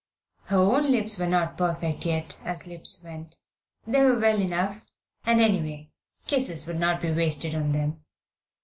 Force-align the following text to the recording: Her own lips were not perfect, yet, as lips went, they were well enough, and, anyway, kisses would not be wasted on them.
Her 0.45 0.57
own 0.57 0.91
lips 0.91 1.19
were 1.19 1.27
not 1.27 1.59
perfect, 1.59 2.07
yet, 2.07 2.41
as 2.43 2.65
lips 2.65 3.03
went, 3.03 3.37
they 3.85 4.01
were 4.01 4.17
well 4.17 4.41
enough, 4.41 4.87
and, 5.27 5.39
anyway, 5.39 5.91
kisses 6.25 6.65
would 6.65 6.79
not 6.79 7.01
be 7.01 7.11
wasted 7.11 7.53
on 7.53 7.71
them. 7.71 8.03